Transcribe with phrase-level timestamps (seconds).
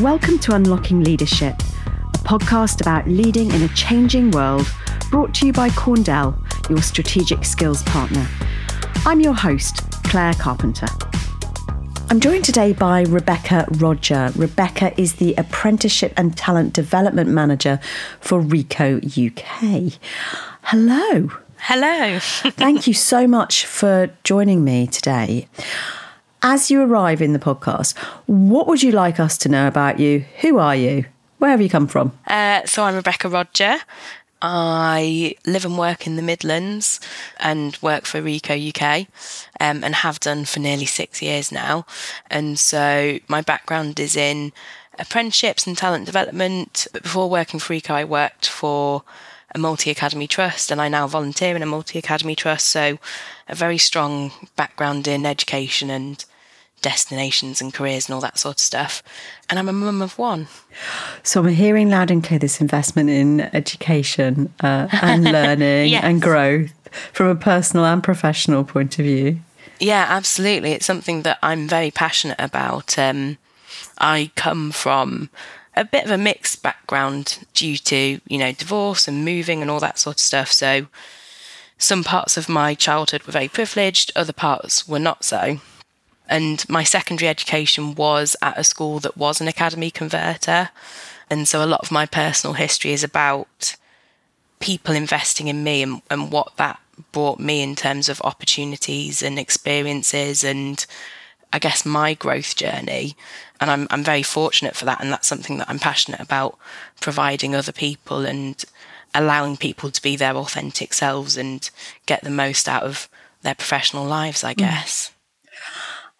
[0.00, 4.72] Welcome to Unlocking Leadership, a podcast about leading in a changing world,
[5.10, 6.38] brought to you by Corndel,
[6.70, 8.24] your strategic skills partner.
[9.04, 10.86] I'm your host, Clare Carpenter.
[12.10, 14.30] I'm joined today by Rebecca Rodger.
[14.36, 17.80] Rebecca is the Apprenticeship and Talent Development Manager
[18.20, 19.98] for Ricoh UK.
[20.62, 21.32] Hello.
[21.58, 22.20] Hello.
[22.20, 25.48] Thank you so much for joining me today.
[26.42, 30.20] As you arrive in the podcast, what would you like us to know about you?
[30.40, 31.06] Who are you?
[31.38, 32.16] Where have you come from?
[32.28, 33.78] Uh, so I'm Rebecca Rodger.
[34.40, 37.00] I live and work in the Midlands
[37.40, 39.08] and work for Ricoh UK
[39.58, 41.84] um, and have done for nearly six years now.
[42.30, 44.52] And so my background is in
[44.96, 46.86] apprenticeships and talent development.
[46.92, 49.02] But before working for Ricoh, I worked for
[49.58, 52.68] a multi academy trust and I now volunteer in a multi academy trust.
[52.68, 52.98] So
[53.48, 56.24] a very strong background in education and
[56.80, 59.02] destinations and careers and all that sort of stuff.
[59.50, 60.46] And I'm a mum of one.
[61.24, 66.04] So I'm hearing loud and clear this investment in education uh, and learning Yes.
[66.04, 66.70] and growth
[67.12, 69.40] from a personal and professional point of view.
[69.80, 70.72] Yeah, absolutely.
[70.72, 72.98] It's something that I'm very passionate about.
[72.98, 73.38] Um,
[73.98, 75.30] I come from
[75.78, 79.80] a bit of a mixed background due to, you know, divorce and moving and all
[79.80, 80.50] that sort of stuff.
[80.50, 80.86] So
[81.78, 85.60] some parts of my childhood were very privileged, other parts were not so.
[86.28, 90.70] And my secondary education was at a school that was an academy converter.
[91.30, 93.76] And so a lot of my personal history is about
[94.60, 96.80] people investing in me and, and what that
[97.12, 100.84] brought me in terms of opportunities and experiences and
[101.52, 103.16] I guess my growth journey.
[103.60, 106.58] And I'm I'm very fortunate for that and that's something that I'm passionate about
[107.00, 108.62] providing other people and
[109.14, 111.68] allowing people to be their authentic selves and
[112.06, 113.08] get the most out of
[113.42, 114.58] their professional lives, I mm.
[114.58, 115.12] guess.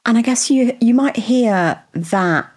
[0.06, 2.50] And I guess you you might hear that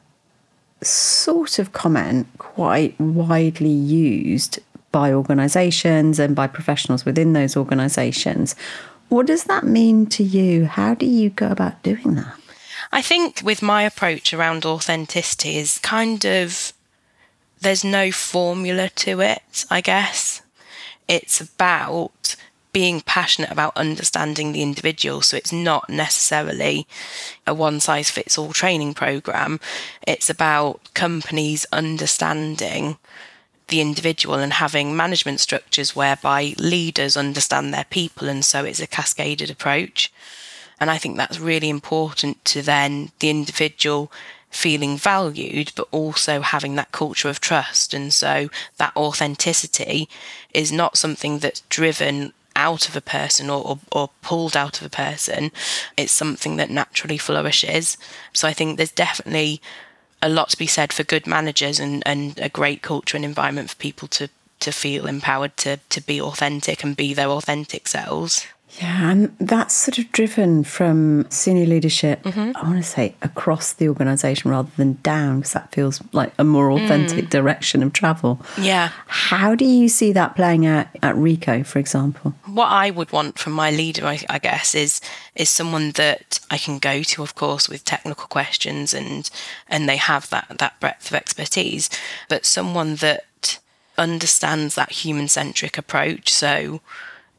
[0.81, 4.59] sort of comment quite widely used
[4.91, 8.55] by organisations and by professionals within those organisations.
[9.09, 10.65] What does that mean to you?
[10.65, 12.40] How do you go about doing that?
[12.91, 16.73] I think with my approach around authenticity is kind of
[17.61, 20.41] there's no formula to it, I guess.
[21.07, 22.35] It's about
[22.73, 25.21] being passionate about understanding the individual.
[25.21, 26.87] So it's not necessarily
[27.45, 29.59] a one size fits all training program.
[30.07, 32.97] It's about companies understanding
[33.67, 38.27] the individual and having management structures whereby leaders understand their people.
[38.27, 40.11] And so it's a cascaded approach.
[40.81, 44.11] And I think that's really important to then the individual
[44.49, 47.93] feeling valued, but also having that culture of trust.
[47.93, 50.09] And so that authenticity
[50.53, 54.87] is not something that's driven out of a person or, or, or pulled out of
[54.87, 55.51] a person.
[55.95, 57.97] It's something that naturally flourishes.
[58.33, 59.61] So I think there's definitely
[60.21, 63.69] a lot to be said for good managers and, and a great culture and environment
[63.69, 68.47] for people to, to feel empowered to, to be authentic and be their authentic selves.
[68.79, 72.55] Yeah, and that's sort of driven from senior leadership, Mm-hmm.
[72.55, 76.43] I want to say across the organisation rather than down, because that feels like a
[76.43, 78.39] more authentic direction of travel.
[78.57, 78.91] Yeah.
[79.07, 82.33] How do you see that playing out at Ricoh, for example?
[82.45, 85.01] what I would want from my leader, I, I guess, is
[85.35, 89.29] is someone that I can go to, of course, with technical questions, and
[89.67, 91.89] and they have that that breadth of expertise,
[92.29, 93.59] but someone that
[93.97, 96.31] understands that human centric approach.
[96.31, 96.81] So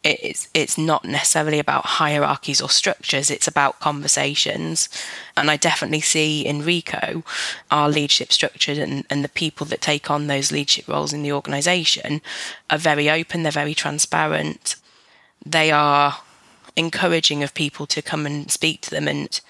[0.04, 4.88] it's it's not necessarily about hierarchies or structures it's about conversations.
[5.36, 7.24] And i definitely see in Ricoh
[7.70, 11.32] our leadership structure and, and the people that take on those leadership roles in the
[11.32, 12.20] organization
[12.70, 14.76] are very open they're very transparent.
[15.44, 16.18] They are
[16.76, 19.40] encouraging of people to come and speak to them and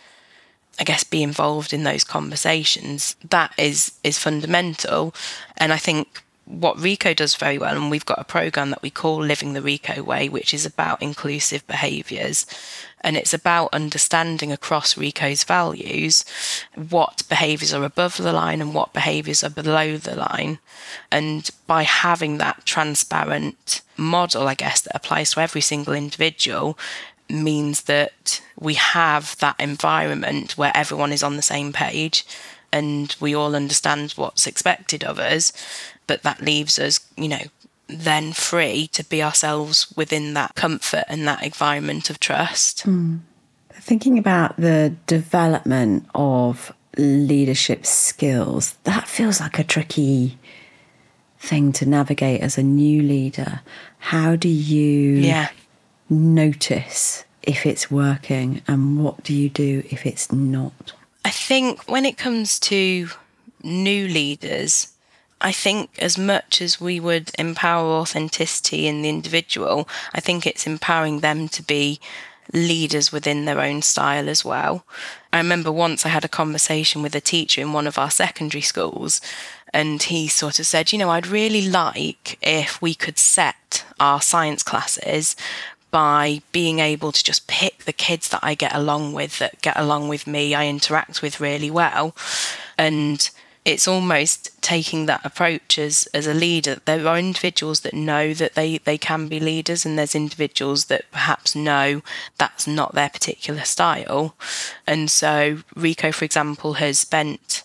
[0.79, 3.17] I guess be involved in those conversations.
[3.29, 5.15] That is is fundamental,
[5.59, 6.22] and I think
[6.53, 9.61] what Ricoh does very well, and we've got a program that we call Living the
[9.61, 12.45] Ricoh Way, which is about inclusive behaviours,
[13.01, 16.25] and it's about understanding across Ricoh's values
[16.75, 20.59] what behaviours are above the line and what behaviours are below the line,
[21.11, 26.79] and by having that transparent model, I guess that applies to every single individual,
[27.31, 32.27] means that we have that environment where everyone is on the same page
[32.73, 35.53] and we all understand what's expected of us,
[36.07, 37.43] but that leaves us, you know,
[37.89, 42.83] then free to be ourselves within that comfort and that environment of trust.
[42.83, 43.17] Hmm.
[43.73, 50.39] Thinking about the development of leadership skills, that feels like a tricky
[51.39, 53.61] thing to navigate as a new leader.
[53.99, 55.49] How do you Yeah.
[56.09, 60.93] notice if it's working and what do you do if it's not?
[61.25, 63.09] I think when it comes to
[63.63, 64.93] new leaders,
[65.41, 70.67] I think as much as we would empower authenticity in the individual, I think it's
[70.67, 72.01] empowering them to be
[72.53, 74.85] leaders within their own style as well.
[75.33, 78.63] I remember once I had a conversation with a teacher in one of our secondary
[78.63, 79.21] schools,
[79.73, 84.21] and he sort of said, You know, I'd really like if we could set our
[84.21, 85.35] science classes
[85.93, 89.79] by being able to just pick the kids that I get along with, that get
[89.79, 92.17] along with me, I interact with really well.
[92.77, 93.31] And
[93.65, 96.81] it's almost taking that approach as as a leader.
[96.85, 101.05] There are individuals that know that they they can be leaders, and there's individuals that
[101.13, 102.03] perhaps know
[102.39, 104.35] that's not their particular style.
[104.87, 107.63] And so Ricoh, for example, has spent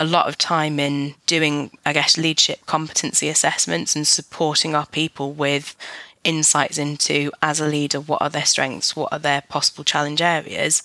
[0.00, 5.32] a lot of time in doing, I guess, leadership competency assessments and supporting our people
[5.32, 5.74] with
[6.24, 10.82] insights into as a leader what are their strengths what are their possible challenge areas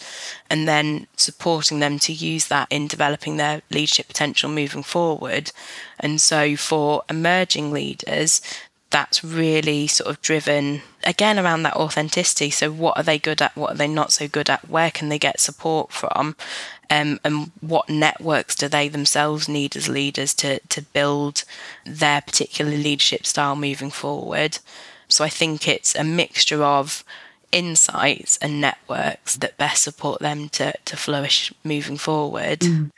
[0.49, 5.51] and then supporting them to use that in developing their leadership potential moving forward
[5.99, 8.41] and so for emerging leaders
[8.93, 12.51] that's really sort of driven again around that authenticity.
[12.51, 13.57] So, what are they good at?
[13.57, 14.69] What are they not so good at?
[14.69, 16.35] Where can they get support from?
[16.91, 21.43] Um, and what networks do they themselves need as leaders to, to build
[21.85, 24.59] their particular leadership style moving forward?
[25.13, 27.03] So I think it's a mixture of
[27.51, 32.61] insights and networks that best support them to, to flourish moving forward.
[32.61, 32.91] Mm.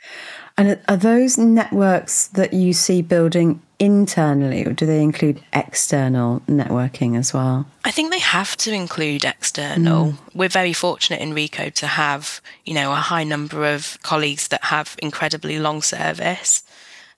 [0.56, 7.18] And are those networks that you see building internally, or do they include external networking
[7.18, 7.66] as well?
[7.84, 10.12] I think they have to include external.
[10.12, 10.18] Mm.
[10.34, 14.64] We're very fortunate in Ricoh to have, you know, a high number of colleagues that
[14.64, 16.62] have incredibly long service.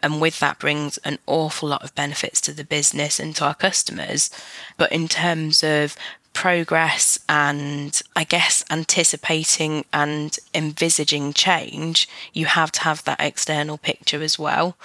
[0.03, 3.55] And with that brings an awful lot of benefits to the business and to our
[3.55, 4.31] customers.
[4.77, 5.97] But in terms of
[6.33, 14.23] progress and I guess anticipating and envisaging change, you have to have that external picture
[14.23, 14.77] as well.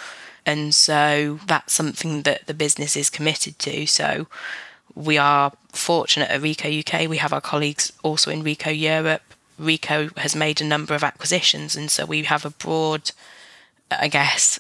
[0.45, 3.85] And so that's something that the business is committed to.
[3.85, 4.27] So
[4.95, 7.09] we are fortunate at Ricoh UK.
[7.09, 9.21] We have our colleagues also in Ricoh Europe.
[9.59, 13.11] Ricoh has made a number of acquisitions, and so we have a broad,
[13.91, 14.59] I guess,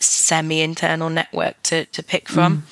[0.00, 2.58] semi internal network to, to pick from.
[2.58, 2.62] Mm.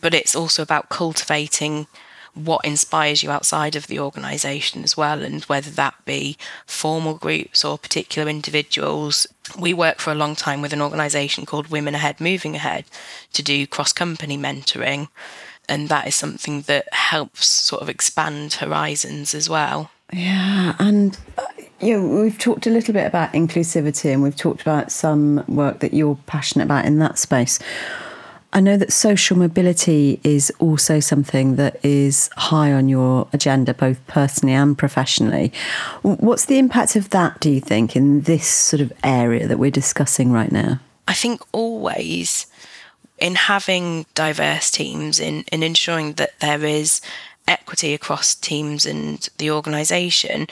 [0.00, 1.86] But it's also about cultivating
[2.34, 6.36] what inspires you outside of the organisation as well, and whether that be
[6.66, 9.26] formal groups or particular individuals.
[9.58, 12.86] We work for a long time with an organisation called Women Ahead Moving Ahead
[13.34, 15.08] to do cross company mentoring,
[15.68, 19.90] and that is something that helps sort of expand horizons as well.
[20.12, 21.18] Yeah, and
[21.82, 25.92] know, we've talked a little bit about inclusivity and we've talked about some work that
[25.92, 27.58] you're passionate about in that space.
[28.54, 34.06] I know that social mobility is also something that is high on your agenda, both
[34.06, 35.52] personally and professionally.
[36.02, 39.70] What's the impact of that, do you think, in this sort of area that we're
[39.70, 40.80] discussing right now?
[41.08, 42.46] I think always
[43.18, 47.00] in having diverse teams, in, in ensuring that there is
[47.48, 50.46] equity across teams and the organisation,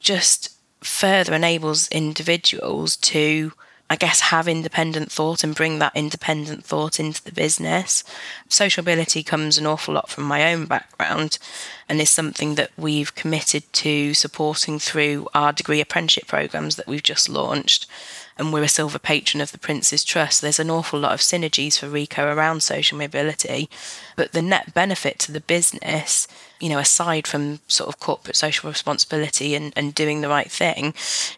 [0.00, 0.50] just
[0.80, 3.52] further enables individuals to
[3.90, 8.02] I guess have independent thought and bring that independent thought into the business.
[8.48, 11.38] Social mobility comes an awful lot from my own background
[11.86, 17.02] and is something that we've committed to supporting through our degree apprenticeship programs that we've
[17.02, 17.86] just launched.
[18.38, 20.40] And we're a silver patron of the Prince's Trust.
[20.40, 23.68] There's an awful lot of synergies for Ricoh around social mobility,
[24.16, 26.26] but the net benefit to the business
[26.64, 30.94] you know, aside from sort of corporate social responsibility and, and doing the right thing,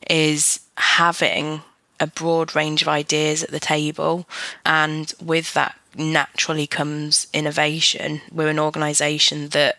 [0.09, 1.63] is having
[1.99, 4.29] a broad range of ideas at the table.
[4.65, 8.21] And with that naturally comes innovation.
[8.31, 9.79] We're an organisation that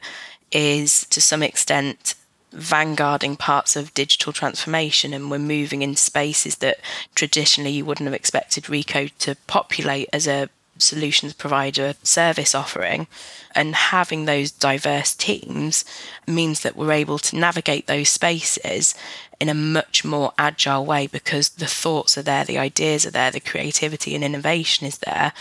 [0.52, 2.16] is to some extent
[2.54, 6.82] vanguarding parts of digital transformation and we're moving in spaces that
[7.16, 10.50] traditionally you wouldn't have expected Recode to populate as a
[10.82, 13.08] solutions provider service offering.
[13.56, 15.84] And having those diverse teams
[16.28, 18.94] means that we're able to navigate those spaces
[19.40, 23.32] in a much more agile way because the thoughts are there, the ideas are there,
[23.32, 25.34] the creativity and innovation is there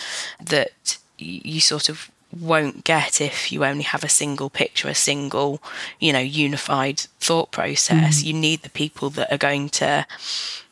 [0.43, 5.63] that you sort of won't get if you only have a single picture, a single,
[5.99, 8.23] you know, unified thought process.
[8.23, 8.27] Mm.
[8.27, 10.07] You need the people that are going to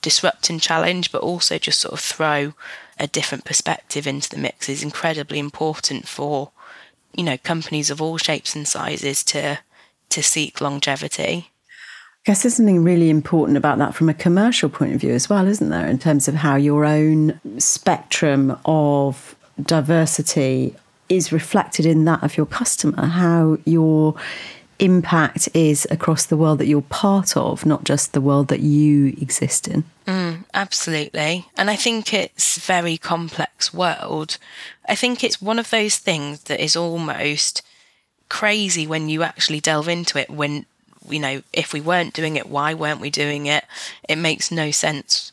[0.03, 2.55] disrupt and challenge, but also just sort of throw
[2.99, 6.51] a different perspective into the mix is incredibly important for,
[7.15, 9.59] you know, companies of all shapes and sizes to
[10.11, 11.51] to seek longevity.
[12.27, 15.29] I guess there's something really important about that from a commercial point of view as
[15.29, 15.87] well, isn't there?
[15.87, 20.75] In terms of how your own spectrum of diversity
[21.09, 24.15] is reflected in that of your customer, how your
[24.79, 29.09] impact is across the world that you're part of, not just the world that you
[29.21, 29.85] exist in.
[30.07, 30.24] Mm,
[30.55, 31.47] absolutely.
[31.57, 34.39] And I think it's very complex world.
[34.89, 37.63] I think it's one of those things that is almost
[38.29, 40.65] crazy when you actually delve into it when
[41.09, 43.65] you know if we weren't doing it why weren't we doing it
[44.09, 45.31] it makes no sense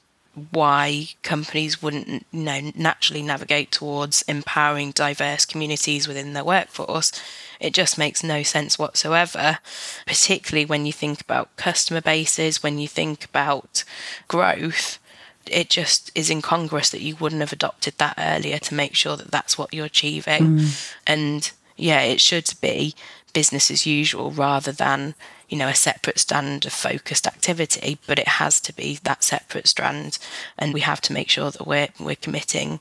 [0.51, 7.11] why companies wouldn't you know naturally navigate towards empowering diverse communities within their workforce
[7.59, 9.59] it just makes no sense whatsoever
[10.05, 13.83] particularly when you think about customer bases when you think about
[14.27, 14.99] growth
[15.47, 19.31] it just is incongruous that you wouldn't have adopted that earlier to make sure that
[19.31, 20.59] that's what you're achieving.
[20.59, 20.93] Mm.
[21.07, 22.93] and yeah it should be
[23.33, 25.15] business as usual rather than
[25.49, 29.67] you know a separate strand of focused activity but it has to be that separate
[29.67, 30.17] strand.
[30.57, 32.79] And we have to make sure that we're we're committing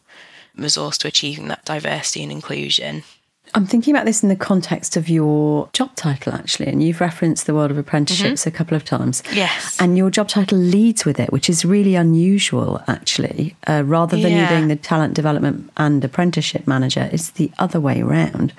[0.57, 3.05] resource to achieving that diversity and inclusion
[3.54, 7.47] I'm thinking about this in the context of your job title, actually, and you've referenced
[7.47, 8.49] the world of apprenticeships mm-hmm.
[8.49, 9.23] a couple of times.
[9.33, 9.76] Yes.
[9.80, 13.57] And your job title leads with it, which is really unusual, actually.
[13.66, 14.42] Uh, rather than yeah.
[14.42, 18.52] you being the talent development and apprenticeship manager, it's the other way around.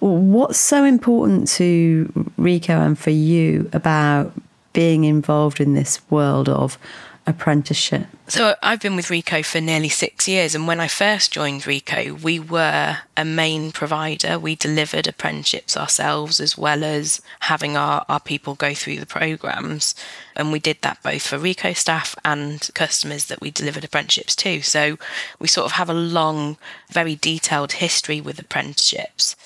[0.00, 4.32] What's so important to Ricoh and for you about
[4.72, 6.78] being involved in this world of
[7.26, 8.06] apprenticeship?
[8.28, 12.22] So I've been with Ricoh for nearly six years, and when I first joined Ricoh,
[12.22, 14.38] we were a main provider.
[14.38, 19.94] We delivered apprenticeships ourselves as well as having our, our people go through the programs.
[20.34, 24.62] And we did that both for Ricoh staff and customers that we delivered apprenticeships to.
[24.62, 24.98] So
[25.38, 26.56] we sort of have a long,
[26.90, 29.36] very detailed history with apprenticeships.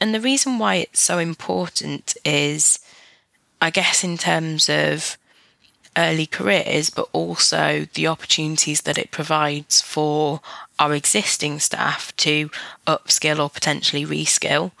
[0.00, 2.78] And the reason why it's so important is,
[3.60, 5.18] I guess, in terms of
[5.96, 10.40] early careers, but also the opportunities that it provides for
[10.78, 12.50] our existing staff to
[12.86, 14.72] upskill or potentially reskill.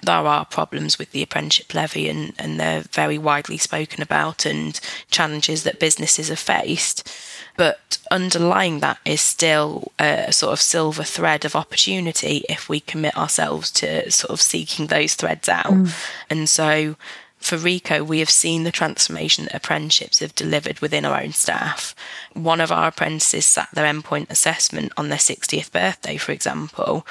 [0.00, 4.78] There are problems with the apprenticeship levy, and, and they're very widely spoken about, and
[5.10, 7.10] challenges that businesses have faced.
[7.56, 13.16] But underlying that is still a sort of silver thread of opportunity if we commit
[13.16, 15.66] ourselves to sort of seeking those threads out.
[15.66, 15.92] Mm.
[16.30, 16.94] And so
[17.38, 21.94] for Ricoh, we have seen the transformation that apprenticeships have delivered within our own staff.
[22.34, 27.06] One of our apprentices sat their endpoint assessment on their 60th birthday, for example,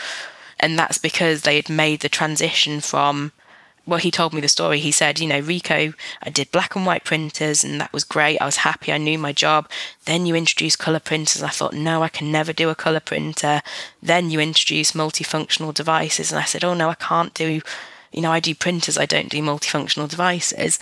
[0.60, 3.32] and that's because they had made the transition from
[3.88, 4.80] well, he told me the story.
[4.80, 8.38] He said, you know, Ricoh, I did black and white printers and that was great.
[8.42, 8.92] I was happy.
[8.92, 9.70] I knew my job.
[10.04, 11.42] Then you introduced color printers.
[11.42, 13.62] I thought, no, I can never do a color printer.
[14.04, 16.34] Then you introduced multifunctional devices.
[16.34, 17.62] And I said, oh, no, I can't do
[18.12, 20.80] you know, I do printers, I don't do multifunctional devices.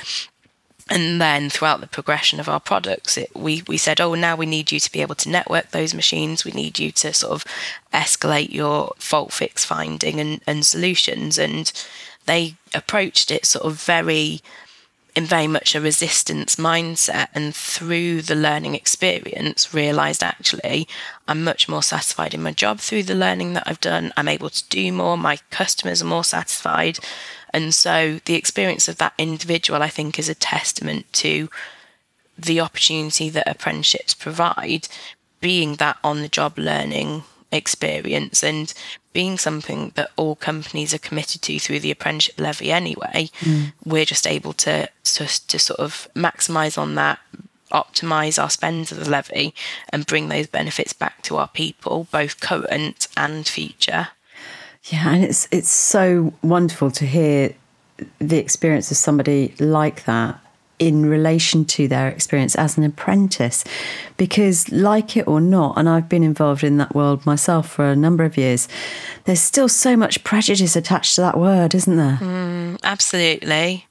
[0.87, 4.45] And then throughout the progression of our products, it, we, we said, oh, now we
[4.45, 6.45] need you to be able to network those machines.
[6.45, 7.45] We need you to sort of
[7.91, 11.39] escalate your fault fix finding and, and solutions.
[11.39, 11.71] And
[12.27, 14.41] they approached it sort of very
[15.15, 20.87] in very much a resistance mindset and through the learning experience realized actually
[21.27, 24.11] I'm much more satisfied in my job through the learning that I've done.
[24.17, 26.99] I'm able to do more, my customers are more satisfied.
[27.53, 31.49] And so the experience of that individual I think is a testament to
[32.37, 34.89] the opportunity that apprenticeships provide,
[35.39, 38.73] being that on the job learning experience and
[39.13, 43.71] being something that all companies are committed to through the apprenticeship levy anyway, mm.
[43.85, 47.19] we're just able to, to to sort of maximise on that,
[47.71, 49.53] optimize our spend of the levy,
[49.89, 54.09] and bring those benefits back to our people, both current and future.
[54.83, 57.55] Yeah, and it's it's so wonderful to hear
[58.19, 60.39] the experience of somebody like that
[60.79, 63.63] in relation to their experience as an apprentice.
[64.17, 67.95] Because, like it or not, and I've been involved in that world myself for a
[67.95, 68.67] number of years,
[69.25, 72.19] there's still so much prejudice attached to that word, isn't there?
[72.21, 73.87] Mm, absolutely.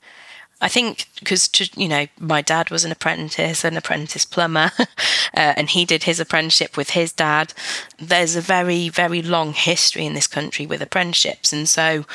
[0.64, 4.87] I think because you know my dad was an apprentice, an apprentice plumber, uh,
[5.35, 7.53] and he did his apprenticeship with his dad.
[7.99, 12.07] There's a very very long history in this country with apprenticeships, and so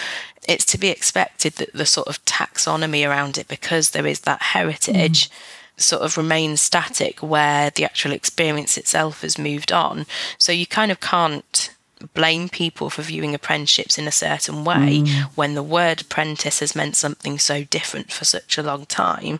[0.50, 4.41] it's to be expected that the sort of taxonomy around it, because there is that
[4.41, 5.29] heritage.
[5.29, 5.34] Mm.
[5.77, 10.06] Sort of remains static where the actual experience itself has moved on.
[10.38, 11.74] So you kind of can't
[12.13, 15.24] blame people for viewing apprenticeships in a certain way mm.
[15.36, 19.39] when the word apprentice has meant something so different for such a long time.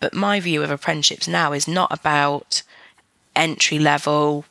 [0.00, 2.62] But my view of apprenticeships now is not about
[3.34, 4.44] entry level,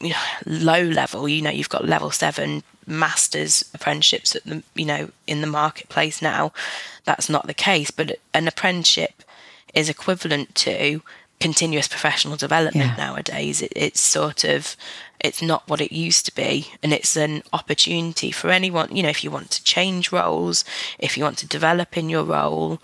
[0.00, 0.16] you know,
[0.46, 1.28] low level.
[1.28, 6.22] You know, you've got level seven masters apprenticeships at the you know in the marketplace
[6.22, 6.52] now.
[7.04, 7.90] That's not the case.
[7.90, 9.22] But an apprenticeship
[9.74, 11.02] is equivalent to
[11.40, 13.06] continuous professional development yeah.
[13.06, 13.62] nowadays.
[13.62, 14.76] It, it's sort of
[15.22, 16.72] it's not what it used to be.
[16.82, 20.64] And it's an opportunity for anyone, you know, if you want to change roles,
[20.98, 22.80] if you want to develop in your role,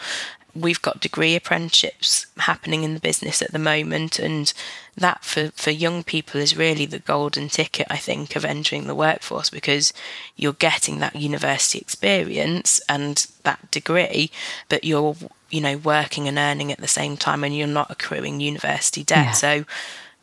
[0.60, 4.52] we've got degree apprenticeships happening in the business at the moment and
[4.96, 8.94] that for, for young people is really the golden ticket i think of entering the
[8.94, 9.92] workforce because
[10.36, 14.30] you're getting that university experience and that degree
[14.68, 15.16] but you're
[15.50, 19.26] you know working and earning at the same time and you're not accruing university debt
[19.26, 19.32] yeah.
[19.32, 19.64] so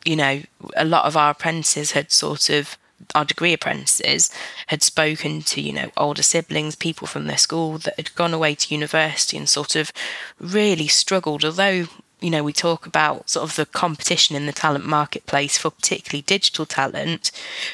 [0.04, 0.42] you know
[0.76, 2.76] a lot of our apprentices had sort of
[3.14, 4.30] our degree apprentices
[4.68, 8.54] had spoken to you know older siblings people from their school that had gone away
[8.54, 9.92] to university and sort of
[10.40, 11.44] really struggled.
[11.44, 11.86] Although
[12.20, 16.22] you know we talk about sort of the competition in the talent marketplace for particularly
[16.22, 17.30] digital talent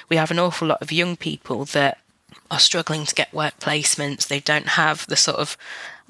[0.08, 1.98] we have an awful lot of young people that
[2.52, 4.28] are struggling to get work placements.
[4.28, 5.56] They don't have the sort of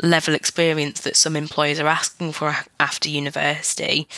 [0.02, 4.09] level experience that some employers are asking for after university.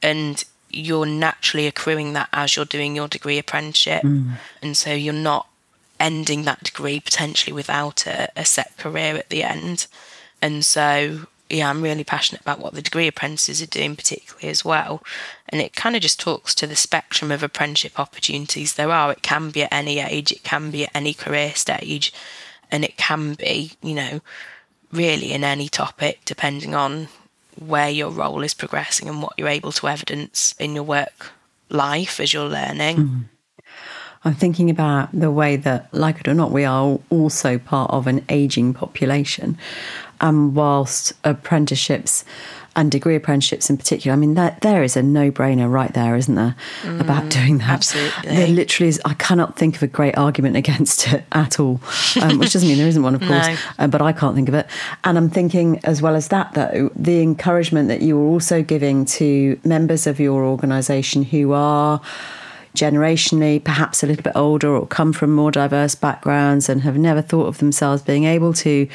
[0.00, 4.02] And you're naturally accruing that as you're doing your degree apprenticeship.
[4.02, 4.32] Mm.
[4.62, 5.46] And so you're not
[6.00, 9.86] ending that degree potentially without a, a, set career at the end.
[10.40, 14.64] And so, yeah, I'm really passionate about what the degree apprentices are doing, particularly as
[14.64, 15.02] well.
[15.48, 19.12] And it kind of just talks to the spectrum of apprenticeship opportunities there are.
[19.12, 22.12] It can be at any age, it can be at any career stage,
[22.70, 24.20] and it can be, you know,
[24.90, 27.08] really in any topic, depending on
[27.58, 31.30] where your role is progressing and what you're able to evidence in your work
[31.68, 32.96] life as you're learning.
[32.96, 33.24] Mm.
[34.24, 38.06] I'm thinking about the way that, like it or not, we are also part of
[38.06, 39.58] an aging population.
[40.20, 42.24] And whilst apprenticeships
[42.74, 44.12] and degree apprenticeships in particular.
[44.12, 47.68] I mean, that there is a no-brainer right there, isn't there, mm, about doing that?
[47.68, 48.34] Absolutely.
[48.34, 49.00] There literally is.
[49.04, 51.80] I cannot think of a great argument against it at all,
[52.20, 53.56] um, which doesn't mean there isn't one, of course, no.
[53.78, 54.66] uh, but I can't think of it.
[55.04, 59.04] And I'm thinking, as well as that, though, the encouragement that you are also giving
[59.06, 62.00] to members of your organisation who are
[62.74, 67.20] generationally perhaps a little bit older or come from more diverse backgrounds and have never
[67.20, 68.88] thought of themselves being able to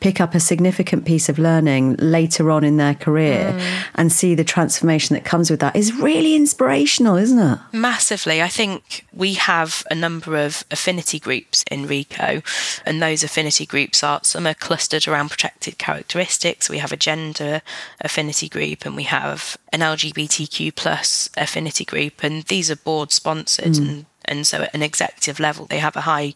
[0.00, 3.84] pick up a significant piece of learning later on in their career mm.
[3.94, 7.58] and see the transformation that comes with that is really inspirational, isn't it?
[7.72, 8.42] Massively.
[8.42, 12.42] I think we have a number of affinity groups in Ricoh,
[12.84, 16.68] and those affinity groups are some are clustered around protected characteristics.
[16.68, 17.62] We have a gender
[18.00, 23.74] affinity group and we have an LGBTQ plus affinity group, and these are board sponsored
[23.74, 23.78] mm.
[23.78, 26.34] and and so at an executive level they have a high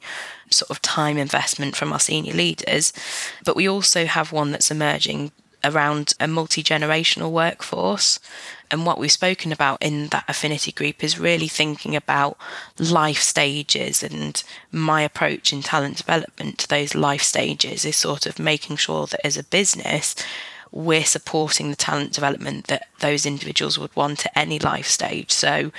[0.51, 2.93] sort of time investment from our senior leaders.
[3.45, 8.19] But we also have one that's emerging around a multi generational workforce.
[8.71, 12.39] And what we've spoken about in that affinity group is really thinking about
[12.79, 14.03] life stages.
[14.03, 19.07] And my approach in talent development to those life stages is sort of making sure
[19.07, 20.15] that as a business,
[20.73, 25.33] we're supporting the talent development that those individuals would want at any life stage.
[25.33, 25.73] So,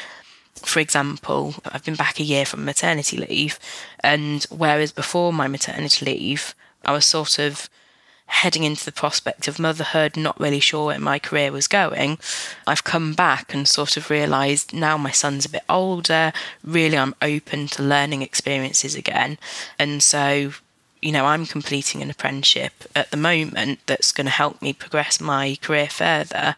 [0.65, 3.59] for example, I've been back a year from maternity leave,
[4.01, 7.69] and whereas before my maternity leave, I was sort of
[8.31, 12.17] heading into the prospect of motherhood, not really sure where my career was going,
[12.65, 16.31] I've come back and sort of realised now my son's a bit older,
[16.63, 19.37] really I'm open to learning experiences again.
[19.77, 20.53] And so,
[21.01, 25.19] you know, I'm completing an apprenticeship at the moment that's going to help me progress
[25.19, 26.55] my career further.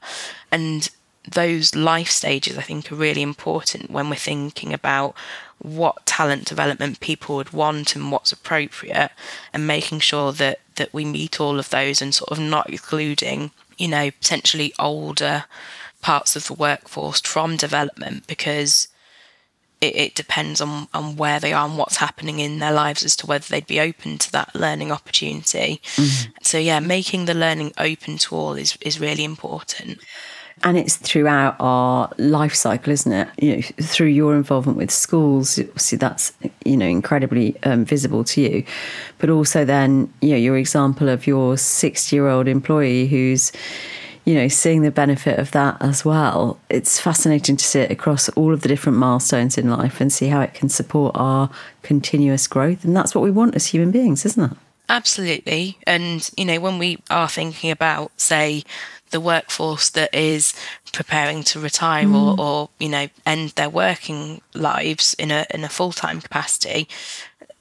[0.51, 0.89] And
[1.31, 5.15] those life stages, I think, are really important when we're thinking about
[5.59, 9.11] what talent development people would want and what's appropriate,
[9.53, 13.51] and making sure that that we meet all of those and sort of not excluding,
[13.77, 15.45] you know, potentially older
[16.01, 18.87] parts of the workforce from development because
[19.79, 23.15] it, it depends on, on where they are and what's happening in their lives as
[23.15, 25.79] to whether they'd be open to that learning opportunity.
[25.95, 26.31] Mm-hmm.
[26.41, 29.99] So yeah, making the learning open to all is, is really important
[30.63, 33.27] and it's throughout our life cycle, isn't it?
[33.37, 36.33] You know, through your involvement with schools, see that's
[36.65, 38.63] you know incredibly um, visible to you,
[39.17, 43.51] but also then you know your example of your sixty-year-old employee who's
[44.25, 46.57] you know seeing the benefit of that as well.
[46.69, 50.27] It's fascinating to see it across all of the different milestones in life and see
[50.27, 51.49] how it can support our
[51.81, 54.57] continuous growth, and that's what we want as human beings, isn't it?
[54.89, 55.77] Absolutely.
[55.87, 58.63] And, you know, when we are thinking about, say,
[59.11, 60.53] the workforce that is
[60.91, 62.15] preparing to retire mm.
[62.15, 66.89] or, or, you know, end their working lives in a in a full time capacity,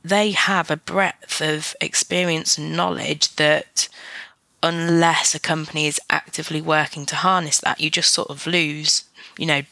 [0.02, 3.88] they have a breadth of experience and knowledge that
[4.62, 9.04] unless a company is actively working to harness that, you just sort of lose,
[9.36, 9.62] you know,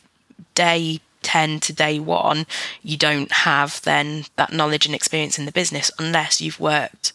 [0.55, 2.47] day 10 to day one,
[2.83, 7.13] you don't have then that knowledge and experience in the business unless you've worked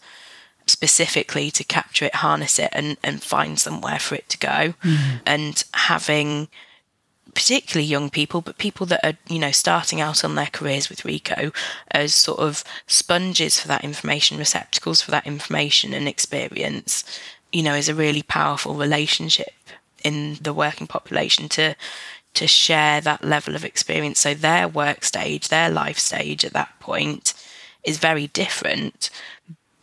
[0.66, 4.74] specifically to capture it, harness it, and, and find somewhere for it to go.
[4.82, 5.20] Mm.
[5.24, 6.48] And having
[7.34, 11.02] particularly young people, but people that are, you know, starting out on their careers with
[11.02, 11.54] Ricoh
[11.90, 17.04] as sort of sponges for that information, receptacles for that information and experience,
[17.52, 19.52] you know, is a really powerful relationship
[20.02, 21.74] in the working population to
[22.34, 24.20] to share that level of experience.
[24.20, 27.32] So their work stage, their life stage at that point
[27.82, 29.08] is very different,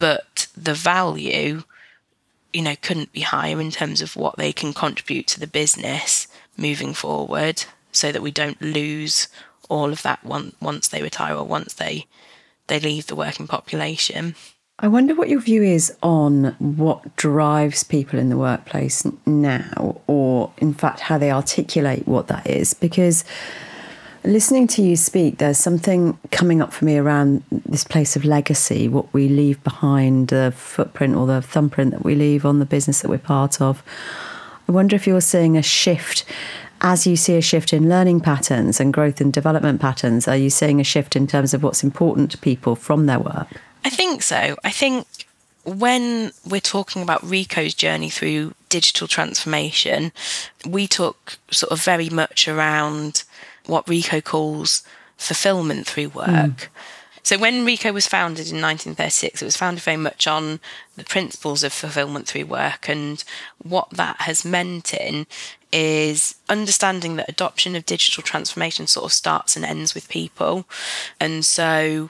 [0.04, 1.64] but the value,
[2.52, 6.28] you know, couldn't be higher in terms of what they can contribute to the business
[6.58, 7.64] moving forward
[7.94, 9.30] so that we don't lose
[9.70, 12.06] all of that one, once they retire or once they
[12.68, 14.36] they leave the working population.
[14.78, 20.52] I wonder what your view is on what drives people in the workplace now, or
[20.58, 22.74] in fact, how they articulate what that is.
[22.74, 23.24] Because
[24.24, 28.88] listening to you speak, there's something coming up for me around this place of legacy,
[28.88, 33.02] what we leave behind, the footprint or the thumbprint that we leave on the business
[33.02, 33.84] that we're part of.
[34.68, 36.26] I wonder if you're seeing a shift
[36.82, 40.28] as you see a shift in learning patterns and growth and development patterns.
[40.28, 43.48] Are you seeing a shift in terms of what's important to people from their work?
[43.86, 44.58] I think so.
[44.64, 45.08] I think
[45.66, 50.12] when we're talking about Ricoh's journey through digital transformation,
[50.68, 53.24] we talk sort of very much around
[53.66, 54.84] what Ricoh calls
[55.18, 56.28] fulfillment through work.
[56.28, 56.68] Mm.
[57.24, 60.60] So when Ricoh was founded in 1936, it was founded very much on
[60.98, 62.90] the principles of fulfillment through work.
[62.90, 63.24] And
[63.60, 65.26] what that has meant in
[65.72, 70.66] is understanding that adoption of digital transformation sort of starts and ends with people.
[71.20, 72.10] And so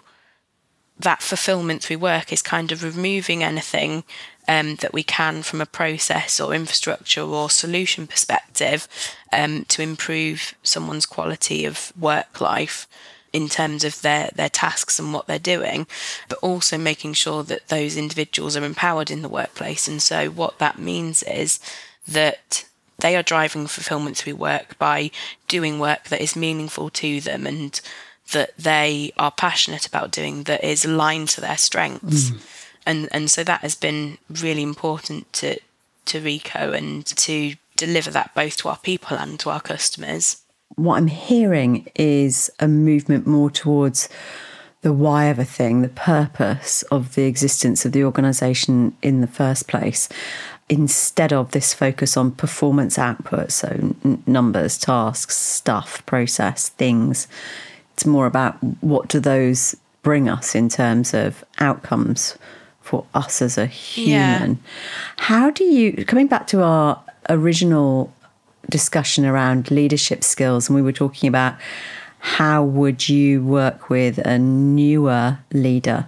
[1.00, 4.04] that fulfillment through work is kind of removing anything
[4.48, 8.88] um, that we can from a process or infrastructure or solution perspective
[9.32, 12.88] um, to improve someone's quality of work life
[13.32, 15.88] in terms of their, their tasks and what they're doing,
[16.30, 19.88] but also making sure that those individuals are empowered in the workplace.
[19.88, 21.60] And so, what that means is
[22.08, 22.66] that
[23.00, 25.10] they are driving fulfillment through work by
[25.48, 27.82] doing work that is meaningful to them and
[28.32, 32.30] that they are passionate about doing that is aligned to their strengths.
[32.30, 32.63] Mm.
[32.86, 35.60] And and so that has been really important to
[36.06, 40.42] to Ricoh and to deliver that both to our people and to our customers.
[40.76, 44.10] What I'm hearing is a movement more towards
[44.82, 49.28] the why of a thing, the purpose of the existence of the organisation in the
[49.28, 50.10] first place,
[50.68, 57.28] instead of this focus on performance output, so n- numbers, tasks, stuff, process, things
[57.94, 62.38] it's more about what do those bring us in terms of outcomes
[62.84, 64.52] for us as a human.
[64.52, 64.70] Yeah.
[65.18, 68.14] How do you, coming back to our original
[68.70, 71.56] discussion around leadership skills, and we were talking about
[72.20, 76.06] how would you work with a newer leader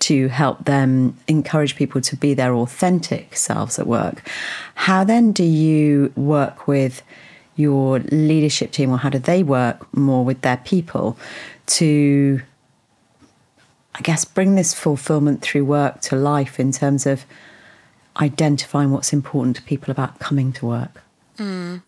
[0.00, 4.28] to help them encourage people to be their authentic selves at work?
[4.74, 7.02] How then do you work with
[7.56, 11.16] your leadership team or how do they work more with their people
[11.66, 12.40] to
[13.94, 17.24] I guess bring this fulfillment through work to life in terms of
[18.20, 21.02] identifying what's important to people about coming to work.
[21.38, 21.82] Mm.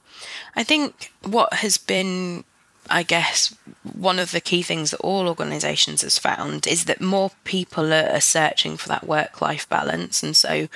[0.55, 2.45] I think what has been
[2.89, 7.33] I guess one of the key things that all organisations has found is that more
[7.45, 10.69] people are, searching for that work life balance and so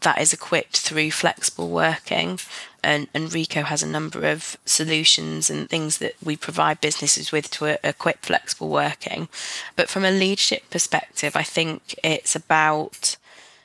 [0.00, 2.38] that is equipped through flexible working
[2.82, 7.50] and, and Ricoh has a number of solutions and things that we provide businesses with
[7.52, 9.28] to equip flexible working.
[9.74, 13.16] But from a leadership perspective, I think it's about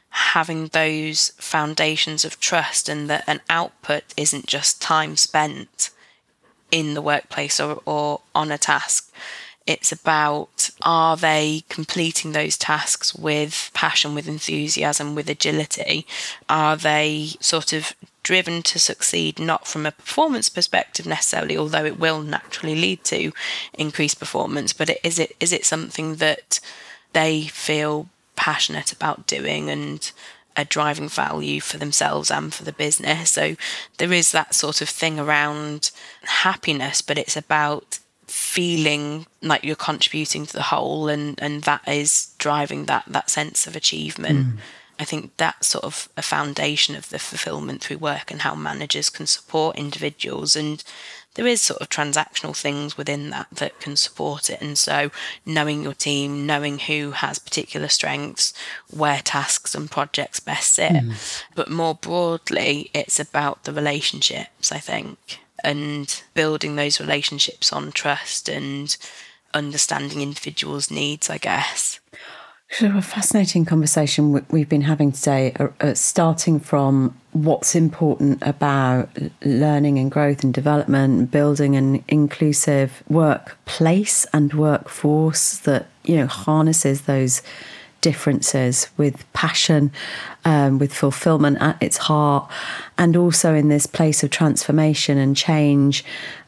[0.10, 5.90] having those foundations of trust and that an output isn't just time spent
[6.72, 9.12] in the workplace or, or on a task.
[9.66, 16.06] It's about are they completing those tasks with passion, with enthusiasm, with agility?
[16.50, 22.00] Are they sort of driven to succeed, not from a performance perspective necessarily, although it
[22.00, 23.34] will naturally lead to
[23.74, 24.74] increased performance.
[24.74, 26.60] But is it is it something that
[27.12, 30.12] they feel passionate about doing and
[30.56, 33.32] a driving value for themselves and for the business?
[33.32, 33.56] So
[33.98, 35.92] there is that sort of thing around
[36.24, 38.00] happiness, but it's about
[38.34, 43.68] feeling like you're contributing to the whole and and that is driving that that sense
[43.68, 44.48] of achievement.
[44.48, 44.58] Mm
[45.00, 49.10] I think that's sort of a foundation of the fulfillment through work and how managers
[49.10, 50.56] can support individuals.
[50.56, 50.84] And
[51.34, 54.62] there is sort of transactional things within that that can support it.
[54.62, 55.10] And so
[55.46, 58.54] knowing your team, knowing who has particular strengths,
[58.90, 60.92] where tasks and projects best sit.
[60.92, 61.44] Mm.
[61.56, 68.50] But more broadly, it's about the relationships, I think, and building those relationships on trust
[68.50, 68.96] and
[69.54, 72.00] understanding individuals' needs, I guess.
[72.74, 79.10] So a fascinating conversation we've been having today, uh, uh, starting from what's important about
[79.44, 87.02] learning and growth and development, building an inclusive workplace and workforce that you know harnesses
[87.02, 87.44] those
[88.04, 89.92] differences with passion,
[90.44, 92.52] um, with fulfillment at its heart,
[92.98, 96.04] and also in this place of transformation and change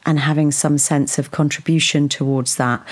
[0.06, 2.86] and having some sense of contribution towards that.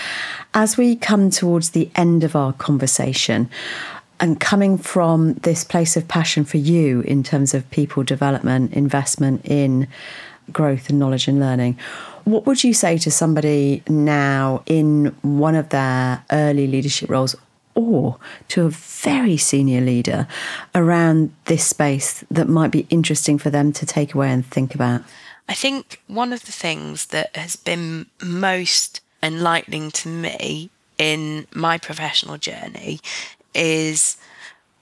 [0.54, 3.50] As we come towards the end of our conversation,
[4.20, 9.42] and coming from this place of passion for you in terms of people development, investment
[9.44, 9.88] in
[10.52, 11.78] growth and knowledge and learning,
[12.24, 17.36] what would you say to somebody now in one of their early leadership roles
[17.76, 18.18] or
[18.50, 20.28] to a very senior leader
[20.76, 25.02] around this space that might be interesting for them to take away and think about?
[25.50, 31.78] I think one of the things that has been most enlightening to me in my
[31.78, 33.00] professional journey
[33.54, 34.18] is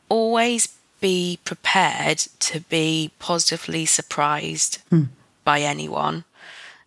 [0.09, 0.67] always
[0.99, 5.07] be prepared to be positively surprised mm.
[5.43, 6.23] by anyone.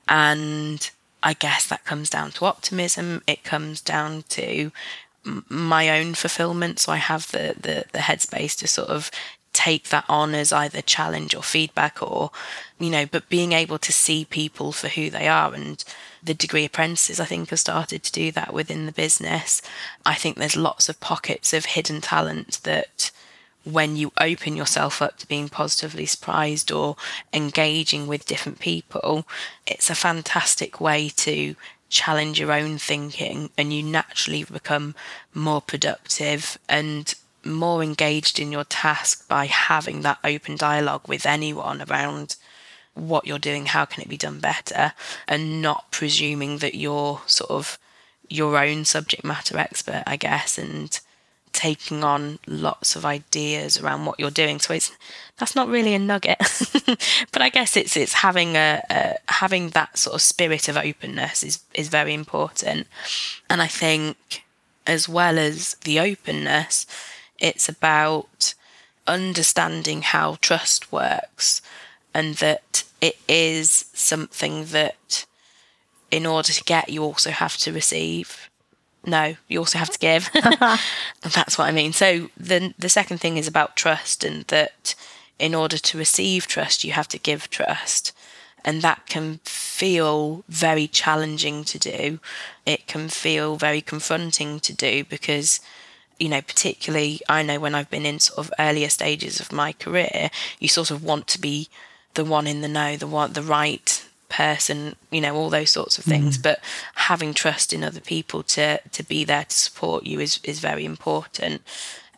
[0.08, 0.88] And
[1.22, 3.22] I guess that comes down to optimism.
[3.26, 4.70] It comes down to
[5.24, 6.78] my own fulfillment.
[6.78, 9.10] So I have the, the, the headspace to sort of
[9.52, 12.30] take that on as either challenge or feedback or,
[12.78, 15.84] you know, but being able to see people for who they are and
[16.22, 19.62] the degree apprentices, I think, have started to do that within the business.
[20.04, 23.10] I think there's lots of pockets of hidden talent that
[23.64, 26.96] when you open yourself up to being positively surprised or
[27.32, 29.26] engaging with different people,
[29.66, 31.54] it's a fantastic way to
[31.94, 34.94] challenge your own thinking and you naturally become
[35.32, 41.80] more productive and more engaged in your task by having that open dialogue with anyone
[41.82, 42.36] around
[42.94, 44.92] what you're doing, how can it be done better,
[45.28, 47.78] and not presuming that you're sort of
[48.28, 50.98] your own subject matter expert, I guess, and
[51.54, 54.58] taking on lots of ideas around what you're doing.
[54.58, 54.92] So it's
[55.38, 56.38] that's not really a nugget,
[57.32, 61.42] but I guess it's it's having a, a having that sort of spirit of openness
[61.42, 62.86] is is very important,
[63.48, 64.44] and I think
[64.86, 66.86] as well as the openness,
[67.38, 68.54] it's about
[69.06, 71.62] understanding how trust works
[72.12, 75.26] and that it is something that
[76.10, 78.48] in order to get you also have to receive
[79.06, 80.30] no you also have to give.
[81.22, 81.92] That's what i mean.
[81.92, 84.94] So the the second thing is about trust and that
[85.38, 88.12] in order to receive trust you have to give trust.
[88.66, 92.18] And that can feel very challenging to do.
[92.64, 95.60] It can feel very confronting to do because
[96.18, 99.72] you know, particularly I know when I've been in sort of earlier stages of my
[99.72, 101.68] career, you sort of want to be
[102.14, 105.96] the one in the know, the one, the right person, you know, all those sorts
[105.98, 106.36] of things.
[106.36, 106.42] Mm.
[106.42, 106.60] But
[106.94, 110.84] having trust in other people to to be there to support you is is very
[110.84, 111.62] important.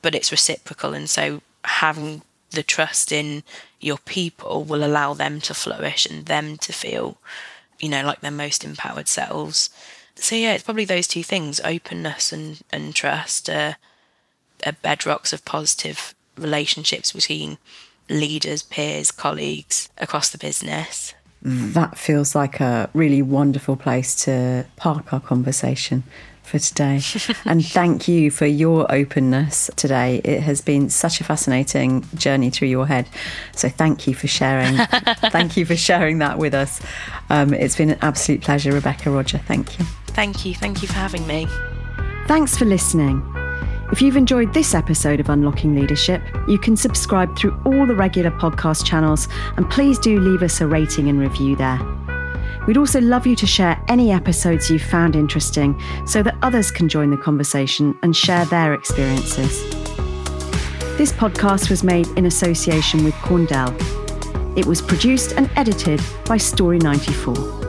[0.02, 3.42] But it's reciprocal, and so having the trust in
[3.81, 7.18] your people will allow them to flourish and them to feel,
[7.79, 9.68] you know, like their most empowered selves.
[10.14, 13.50] So yeah, it's probably those two things: openness and and trust.
[13.50, 13.74] Uh,
[14.64, 17.59] are bedrocks of positive relationships between
[18.09, 21.14] leaders, peers, colleagues across the business.
[21.46, 26.02] That feels like a really wonderful place to park our conversation
[26.42, 27.00] for today.
[27.44, 30.20] and thank you for your openness today.
[30.24, 33.09] It has been such a fascinating journey through your head.
[33.52, 34.76] So thank you for sharing.
[35.30, 36.80] thank you for sharing that with us.
[37.30, 39.38] Um, it's been an absolute pleasure, Rebecca Rodger.
[39.38, 39.85] Thank you.
[40.09, 40.54] Thank you.
[40.54, 41.46] Thank you for having me.
[42.26, 43.36] Thanks for listening.
[43.92, 48.33] If you've enjoyed this episode of Unlocking Leadership, you can subscribe through all the regular
[48.33, 51.79] podcast channels and please do leave us a rating and review there.
[52.66, 56.88] We'd also love you to share any episodes you've found interesting so that others can
[56.88, 59.62] join the conversation and share their experiences.
[60.99, 63.72] This podcast was made in association with Corndel.
[64.59, 67.65] It was produced and edited by Story 94.